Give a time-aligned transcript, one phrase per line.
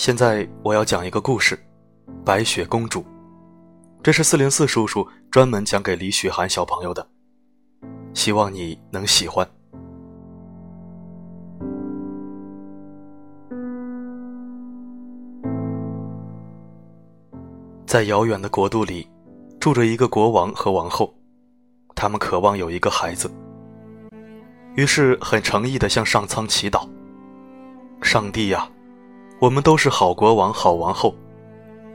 [0.00, 1.54] 现在我要讲一个故事，
[2.24, 3.00] 《白雪公主》。
[4.02, 7.06] 这是四零四叔叔专门讲给李雪涵小朋友的，
[8.14, 9.46] 希望你能喜欢。
[17.84, 19.06] 在遥远的国度里，
[19.60, 21.14] 住着一个国王和王后，
[21.94, 23.30] 他们渴望有一个孩子，
[24.76, 26.88] 于是很诚意地向上苍祈祷
[28.00, 28.66] ：“上帝呀！”
[29.40, 31.14] 我们都是好国王、好王后，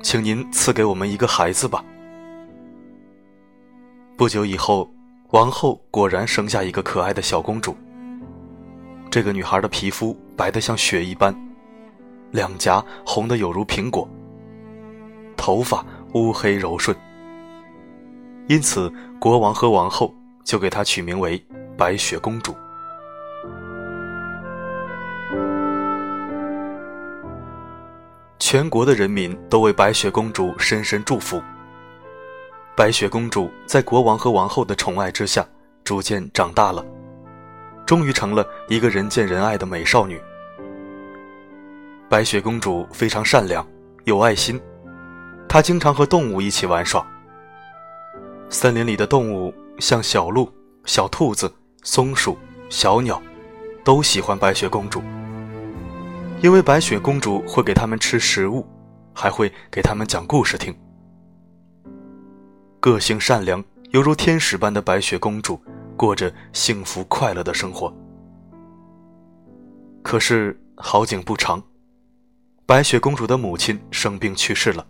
[0.01, 1.85] 请您赐给我们一个孩子吧。
[4.17, 4.89] 不久以后，
[5.29, 7.77] 王后果然生下一个可爱的小公主。
[9.11, 11.35] 这个女孩的皮肤白得像雪一般，
[12.31, 14.09] 两颊红得有如苹果，
[15.37, 16.97] 头发乌黑柔顺。
[18.47, 20.11] 因此，国王和王后
[20.43, 21.39] 就给她取名为
[21.77, 22.55] 白雪公主。
[28.37, 31.41] 全国的人民都为白雪公主深深祝福。
[32.75, 35.45] 白雪公主在国王和王后的宠爱之下，
[35.83, 36.85] 逐渐长大了，
[37.85, 40.19] 终于成了一个人见人爱的美少女。
[42.09, 43.65] 白雪公主非常善良，
[44.03, 44.61] 有爱心，
[45.47, 47.05] 她经常和动物一起玩耍。
[48.49, 50.51] 森林里的动物，像小鹿、
[50.83, 52.37] 小兔子、松鼠、
[52.69, 53.21] 小鸟，
[53.83, 55.01] 都喜欢白雪公主。
[56.41, 58.65] 因为白雪公主会给他们吃食物，
[59.13, 60.75] 还会给他们讲故事听。
[62.79, 65.59] 个性善良，犹如天使般的白雪公主，
[65.97, 67.91] 过着幸福快乐的生活。
[70.03, 71.63] 可是好景不长，
[72.65, 74.85] 白雪公主的母亲生病去世了。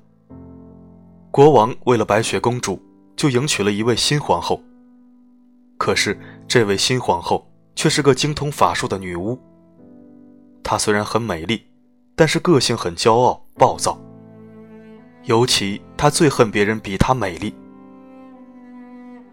[1.31, 2.81] 国王为了白雪公主，
[3.15, 4.61] 就迎娶了一位新皇后。
[5.77, 9.39] 可是这位新皇后却是个精通法术的女巫。
[10.65, 11.63] 她虽然很美丽，
[12.15, 13.95] 但是个性很骄傲暴躁。
[15.25, 17.53] 尤其她最恨别人比她美丽。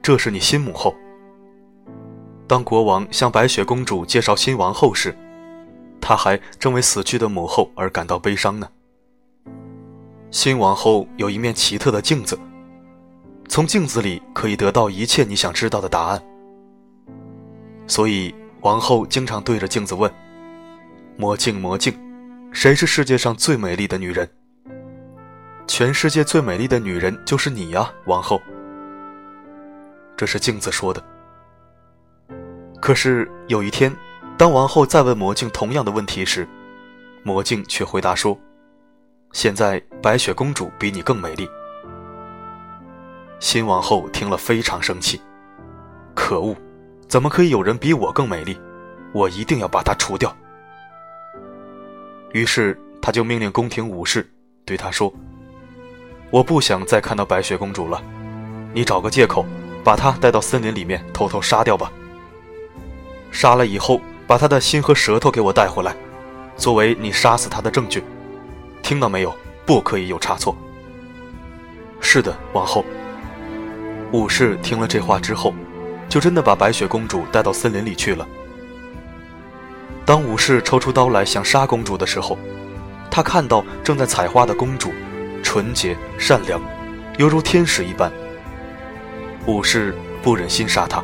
[0.03, 0.95] 这是你新母后。
[2.47, 5.17] 当国王向白雪公主介绍新王后时，
[6.03, 8.69] 他还正为死去的母后而感到悲伤呢。
[10.31, 12.39] 新王后有一面奇特的镜子，
[13.49, 16.23] 从镜子里可以得到一切你想知道的答案。
[17.87, 20.12] 所以王后经常对着镜子问。
[21.17, 21.95] 魔镜，魔镜，
[22.53, 24.28] 谁是世界上最美丽的女人？
[25.69, 28.41] 全世界最美丽的女人就是你呀，王后。
[30.17, 31.03] 这是镜子说的。
[32.81, 33.95] 可是有一天，
[34.39, 36.49] 当王后再问魔镜同样的问题时，
[37.23, 38.37] 魔镜却回答说
[39.33, 41.49] ：“现在白雪公主比你更美丽。”
[43.39, 45.21] 新王后听了非常生气，
[46.15, 46.56] 可恶，
[47.06, 48.59] 怎么可以有人比我更美丽？
[49.12, 50.34] 我一定要把她除掉。
[52.32, 54.26] 于是，他就命令宫廷武士
[54.65, 55.12] 对他说
[56.31, 58.03] ：“我不想再看到白雪公主了，
[58.72, 59.44] 你找个借口，
[59.84, 61.93] 把她带到森林里面偷偷杀掉吧。
[63.31, 65.94] 杀了以后，把她的心和舌头给我带回来，
[66.56, 68.03] 作为你杀死她的证据。
[68.82, 69.34] 听到没有？
[69.66, 70.56] 不可以有差错。”
[72.00, 72.84] 是的，王后。
[74.10, 75.54] 武士听了这话之后，
[76.09, 78.26] 就真的把白雪公主带到森林里去了。
[80.05, 82.37] 当武士抽出刀来想杀公主的时候，
[83.11, 84.93] 他看到正在采花的公主，
[85.43, 86.61] 纯洁善良，
[87.19, 88.11] 犹如天使一般。
[89.47, 91.03] 武士不忍心杀她，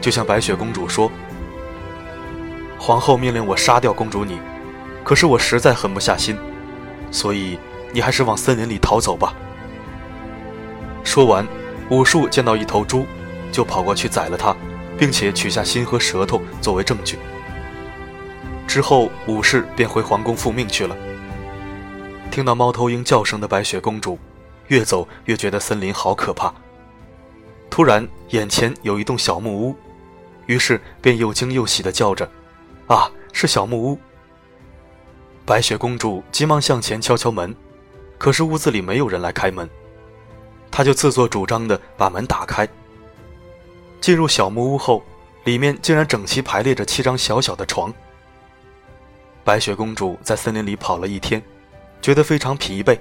[0.00, 1.10] 就向白雪公主说
[2.78, 4.38] ：“皇后命令我杀掉公主你，
[5.04, 6.36] 可是我实在狠不下心，
[7.10, 7.58] 所以
[7.92, 9.34] 你还是往森林里逃走吧。”
[11.02, 11.46] 说完，
[11.90, 13.04] 武术见到一头猪，
[13.50, 14.54] 就跑过去宰了它，
[14.96, 17.18] 并且取下心和舌头作为证据。
[18.70, 20.96] 之后，武士便回皇宫复命去了。
[22.30, 24.16] 听到猫头鹰叫声的白雪公主，
[24.68, 26.54] 越走越觉得森林好可怕。
[27.68, 29.76] 突然，眼前有一栋小木屋，
[30.46, 32.30] 于是便又惊又喜地叫着
[32.86, 33.98] ：“啊，是小木屋！”
[35.44, 37.52] 白雪公主急忙向前敲敲门，
[38.18, 39.68] 可是屋子里没有人来开门。
[40.70, 42.68] 她就自作主张地把门打开。
[44.00, 45.02] 进入小木屋后，
[45.42, 47.92] 里面竟然整齐排列着七张小小的床。
[49.44, 51.42] 白雪公主在森林里跑了一天，
[52.00, 52.98] 觉得非常疲惫，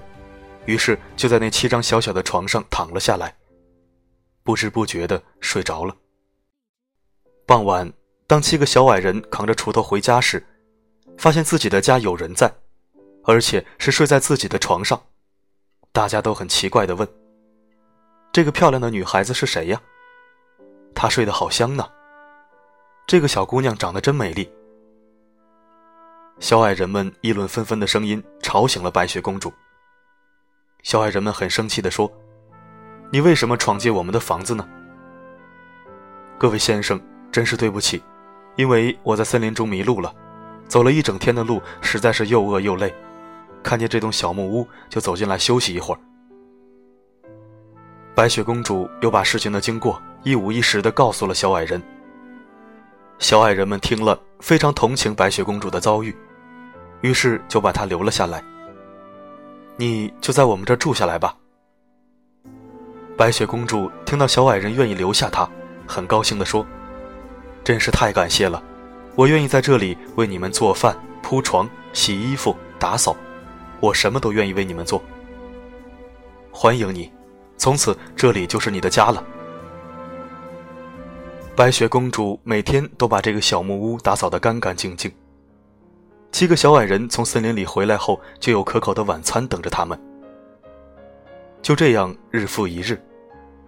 [0.66, 3.36] 于是就在那七张小小的床上躺了下来，
[4.44, 5.96] 不知不觉的睡着了。
[7.46, 7.92] 傍晚，
[8.26, 10.46] 当七个小矮人扛着锄头回家时，
[11.18, 12.52] 发现自己的家有人在，
[13.26, 15.02] 而且是睡在自己的床上，
[15.92, 17.08] 大家都很奇怪的问
[18.32, 19.82] ：“这个漂亮的女孩子是谁呀？
[20.96, 21.90] 她睡得好香呢。
[23.08, 24.50] 这个小姑娘长得真美丽。”
[26.40, 29.52] 小矮人们议论纷纷的声音吵醒了白雪公主。
[30.84, 32.10] 小矮人们很生气地说
[33.12, 34.68] ：“你为什么闯进我们的房子呢？”
[36.40, 37.00] 各位先生，
[37.30, 38.02] 真是对不起，
[38.56, 40.16] 因为我在森林中迷路了，
[40.68, 42.94] 走了一整天的路，实在是又饿又累，
[43.62, 46.00] 看见这栋小木屋就走进来休息一会儿。
[48.16, 51.82] 白雪公主又把事情的经过一五一十地告诉了小矮人。
[53.18, 56.16] 小矮人们听了，非常同情白雪公主的遭遇，
[57.02, 58.44] 于是就把她留了下来。
[59.78, 61.36] 你就在我们这儿住下来吧。
[63.18, 65.50] 白雪公主听到小矮人愿意留下她，
[65.88, 66.66] 很高兴地说
[67.64, 68.62] ：“真是太感谢了，
[69.16, 73.16] 我愿意在这里为你们做饭、铺床、洗衣服、打扫，
[73.80, 75.02] 我什么都愿意为你们做。
[76.52, 77.12] 欢迎你，
[77.58, 79.24] 从此这里就是你的家了。”
[81.56, 85.12] 白雪公主每天都把这个小木屋打扫得干干净净。
[86.32, 90.00] 七个小矮人从森林里回来后，就有可口的晚餐等着他们。
[91.62, 93.02] 就这样，日复一日，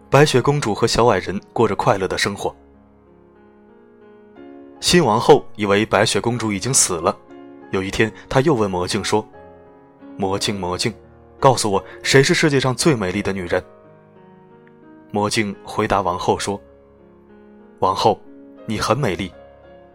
[0.10, 2.56] 白雪公主和小矮人过着快乐的生活。
[4.80, 7.16] 新王后以为白雪公主已经死了，
[7.72, 9.28] 有一天，她又问魔镜说
[10.16, 10.94] ：“魔镜，魔镜，
[11.40, 13.62] 告诉我，谁是世界上最美丽的女人？”
[15.12, 16.60] 魔镜回答王后说
[17.80, 18.19] ：“王后，
[18.66, 19.31] 你很美丽，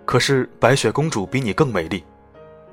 [0.05, 2.05] 可是白雪公主比你更美丽。”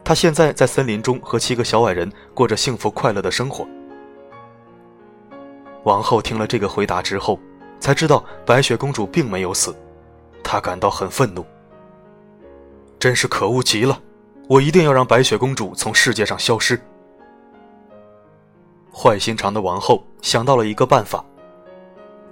[0.03, 3.65] 她现在在森林中和七个小矮人过着幸福快乐的生活。
[5.83, 7.39] 王后听了这个回答之后，
[7.79, 9.75] 才知道白雪公主并没有死，
[10.43, 11.45] 她感到很愤怒。
[12.99, 13.99] 真是可恶极了！
[14.47, 16.79] 我一定要让白雪公主从世界上消失。
[18.93, 21.23] 坏心肠的王后想到了一个办法，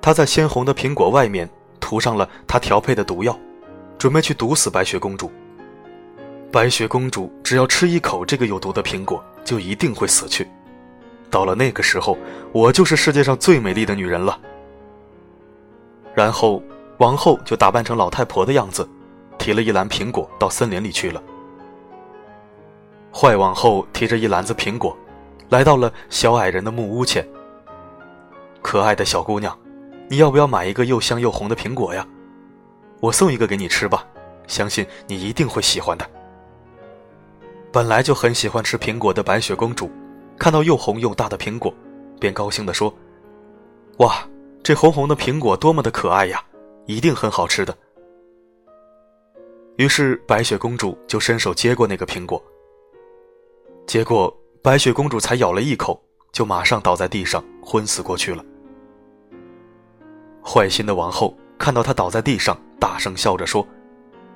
[0.01, 3.37] 她在鲜红的苹果外面涂上了她调配的毒药，
[3.97, 5.31] 准备去毒死白雪公主。
[6.51, 10.45] 白雪公主只要吃一口这个有毒的苹果，就一定会死去。
[11.29, 12.17] 到了那个时候，
[12.51, 14.37] 我就是世界上最美丽的女人了。
[16.13, 16.61] 然后，
[16.97, 18.87] 王后就打扮成老太婆的样子，
[19.37, 21.23] 提了一篮苹果到森林里去了。
[23.13, 24.95] 坏王后提着一篮子苹果，
[25.47, 27.25] 来到了小矮人的木屋前。
[28.61, 29.57] 可爱的小姑娘，
[30.09, 32.05] 你要不要买一个又香又红的苹果呀？
[32.99, 34.05] 我送一个给你吃吧，
[34.47, 36.05] 相信你一定会喜欢的。
[37.71, 39.89] 本来就很喜欢吃苹果的白雪公主，
[40.37, 41.73] 看到又红又大的苹果，
[42.19, 42.93] 便高兴地说
[43.99, 44.27] ：“哇，
[44.61, 46.43] 这红红的苹果多么的可爱呀，
[46.85, 47.75] 一定很好吃的。”
[49.77, 52.43] 于是白雪公主就伸手接过那个苹果。
[53.87, 55.99] 结果白雪公主才咬了一口，
[56.33, 58.43] 就马上倒在地上昏死过去了。
[60.43, 63.65] 坏心的王后看到她倒在地上，大声笑着说：“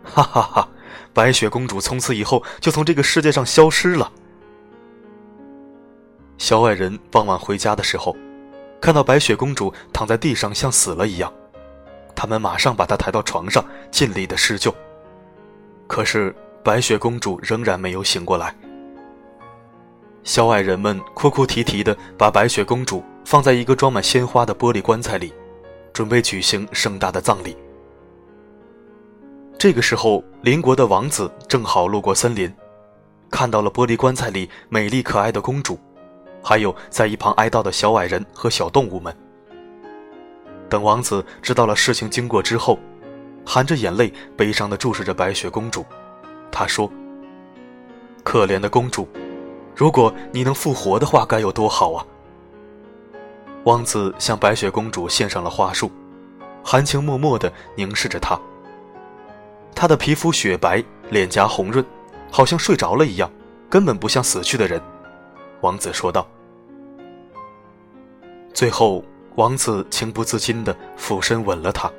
[0.05, 0.69] 哈哈哈！”
[1.13, 4.11] 白雪公主从此以后就从这个世界上消失了。
[6.37, 8.15] 小矮人傍晚回家的时候，
[8.81, 11.31] 看到白雪公主躺在地上像死了一样，
[12.15, 14.73] 他们马上把她抬到床上，尽力的施救。
[15.87, 18.53] 可是白雪公主仍然没有醒过来。
[20.23, 25.33] 小矮人们哭哭啼啼的把白雪公主放在一个装满鲜花的玻璃棺材里，
[25.93, 27.55] 准备举行盛大的葬礼。
[29.65, 32.53] 这个时候，邻国的王子正好路过森林，
[33.31, 35.79] 看到了玻璃棺材里美丽可爱的公主，
[36.43, 39.11] 还有在一旁哀悼的小矮人和小动物们。
[40.69, 42.77] 等王子知道了事情经过之后，
[43.43, 45.83] 含着眼泪，悲伤地注视着白雪公主。
[46.51, 46.87] 他说
[48.23, 49.09] ：“可怜的公主，
[49.75, 52.05] 如果你能复活的话，该有多好啊！”
[53.65, 55.89] 王子向白雪公主献上了花束，
[56.63, 58.39] 含情脉脉地凝视着她。
[59.75, 61.85] 她的皮肤雪白，脸颊红润，
[62.31, 63.29] 好像睡着了一样，
[63.69, 64.81] 根本不像死去的人。
[65.61, 66.25] 王子说道。
[68.53, 69.03] 最后，
[69.35, 71.91] 王子情不自禁地俯身吻了她。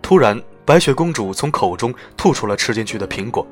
[0.00, 3.46] 突然，白雪公主从口中吐出了吃进去的苹果。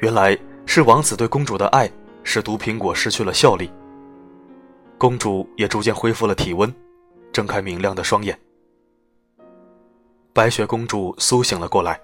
[0.00, 1.90] 原来是王子对公主的爱
[2.22, 3.70] 使毒苹果失去了效力。
[4.98, 6.72] 公主也逐渐恢复了体温，
[7.32, 8.38] 睁开明亮的双眼。
[10.34, 12.00] 白雪公主苏醒了过来，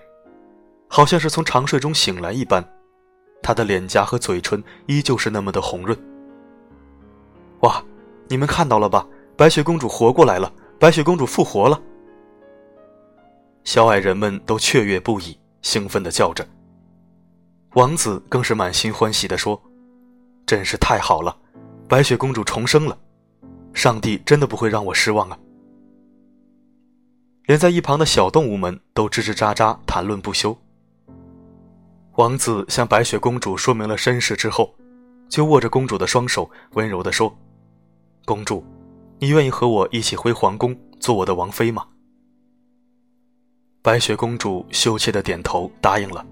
[0.87, 2.65] 好像是从长睡中醒来一般，
[3.43, 5.99] 她的脸颊和嘴唇依旧是那么的红润。
[7.63, 7.83] 哇，
[8.29, 9.05] 你们看到了吧？
[9.37, 10.53] 白雪公主活过来了！
[10.79, 11.83] 白雪公主复活了！
[13.65, 16.47] 小矮人们都雀跃不已，兴奋地叫着。
[17.75, 19.61] 王子更是满心欢喜地说
[20.47, 21.37] ：“真是太好了，
[21.89, 22.97] 白雪公主重生了！
[23.75, 25.37] 上帝真的不会让我失望啊！”
[27.50, 30.57] 连在一旁的小动物们都吱吱喳喳谈论不休。
[32.14, 34.73] 王子向白雪公主说明了身世之后，
[35.28, 37.37] 就握着公主的双手，温柔地说
[38.25, 38.64] ：“公主，
[39.19, 41.88] 你愿意和我一起回皇宫做我的王妃吗？”
[43.83, 46.25] 白雪公主羞怯的点头答应了。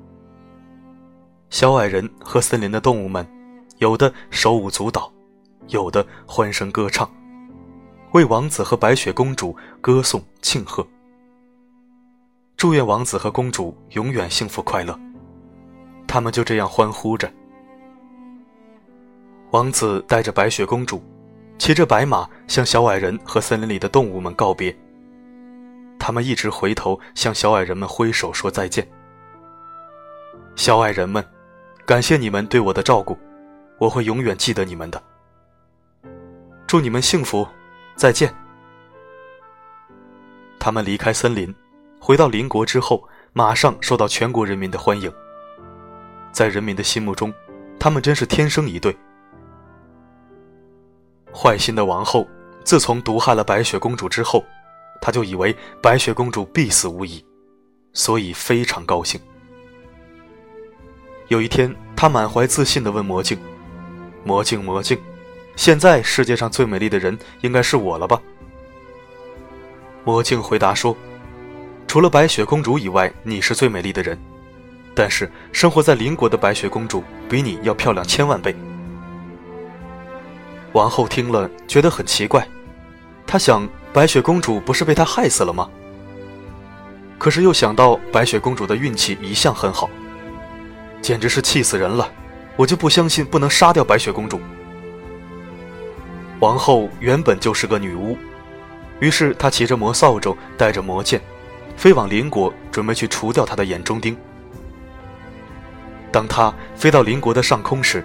[1.50, 3.28] 小矮人和森林的动物们，
[3.78, 5.12] 有的手舞足蹈，
[5.66, 7.10] 有的欢声歌唱，
[8.12, 10.86] 为王子和白雪公主歌颂庆贺，
[12.58, 14.98] 祝愿王子和公主永远幸福快乐。
[16.08, 17.32] 他们就这样欢呼着。
[19.52, 21.00] 王子带着白雪公主，
[21.56, 24.76] 骑着白马向小矮人和森林里的动物们告别。
[26.00, 28.86] 他们一直回头向小矮人们挥手说再见。
[30.56, 31.24] 小矮人们。
[31.86, 33.16] 感谢你们对我的照顾，
[33.78, 35.02] 我会永远记得你们的。
[36.66, 37.48] 祝你们幸福，
[37.96, 38.30] 再见。
[40.58, 41.54] 他们离开森林，
[42.00, 45.12] 回到邻国之后，马上受到全国人民的欢迎。
[46.32, 47.32] 在人民的心目中，
[47.78, 48.96] 他们真是天生一对。
[51.32, 52.26] 坏心的王后
[52.64, 54.44] 自从毒害了白雪公主之后，
[55.00, 57.24] 她就以为白雪公主必死无疑，
[57.92, 59.20] 所以非常高兴。
[61.28, 63.38] 有一天，他满怀自信地问魔镜
[64.24, 64.98] ：“魔镜，魔镜，
[65.56, 68.20] 现在世界上最美丽的人应该是我了吧？”
[70.04, 70.96] 魔镜回答说
[71.88, 74.16] ：“除了白雪公主以外，你是最美丽的人。
[74.94, 78.54] 但是生活在邻国的白雪公主比你要漂亮千万倍。”
[80.72, 82.46] 王后听了觉得很奇怪，
[83.26, 85.68] 她想：白雪公主不是被她害死了吗？
[87.16, 89.88] 可是又想到白雪公主的运气一向很好。
[91.00, 92.06] 简直是气死人了！
[92.54, 94.38] 我就不相信不能杀掉白雪公主。
[96.40, 98.16] 王后原本就是个女巫，
[99.00, 101.20] 于是她骑着魔扫帚，带着魔剑，
[101.78, 104.16] 飞往邻国，准备去除掉他的眼中钉。
[106.10, 108.04] 当他飞到邻国的上空时，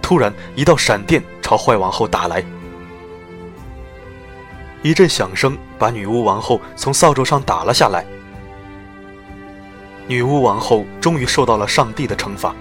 [0.00, 2.42] 突然一道闪电朝坏王后打来，
[4.82, 8.06] 一阵响声把女巫王后从扫帚上打了下来。
[10.08, 12.54] 女巫王后终于受到了上帝的惩罚，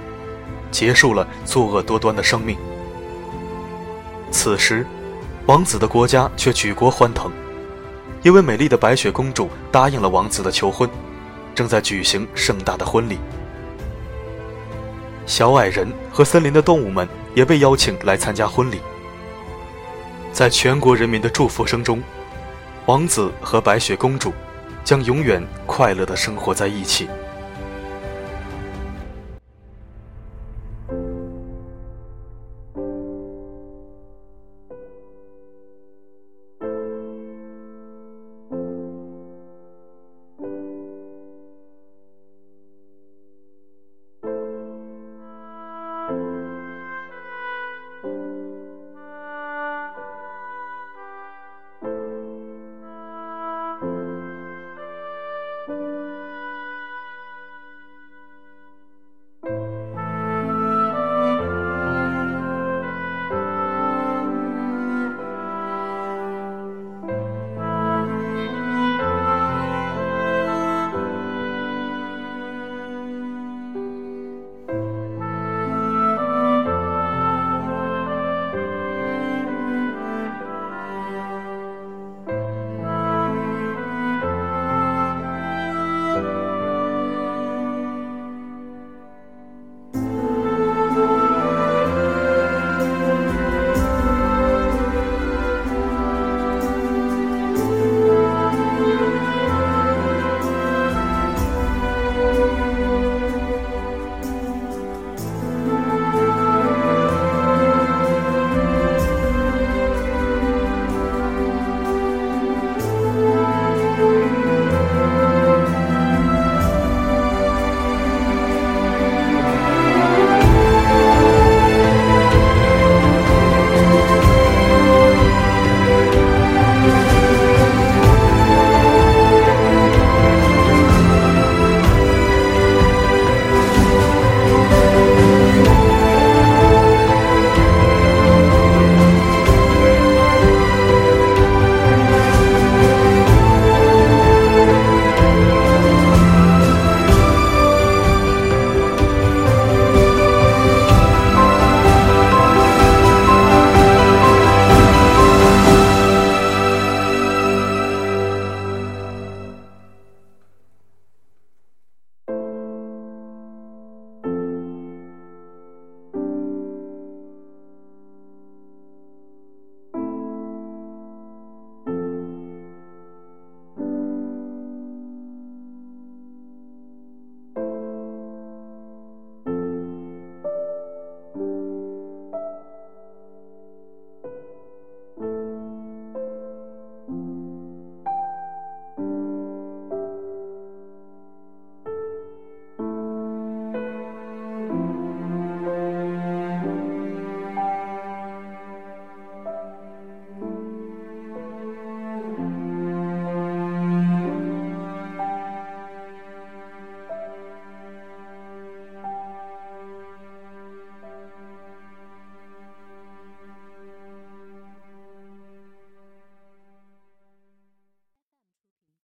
[0.71, 2.57] 结束了作恶多端的生命。
[4.29, 4.85] 此时，
[5.45, 7.31] 王子的国家却举国欢腾，
[8.21, 10.89] 因为美丽的白雪公主答应了王子的求婚，
[11.55, 13.17] 正在举行盛大的婚礼。
[15.25, 18.79] 小矮人和森林的动物们也被邀请来参加婚礼。
[20.33, 22.01] 在全国人民的祝福声中，
[22.85, 24.33] 王子和白雪公主
[24.83, 27.07] 将永远快乐地生活在一起。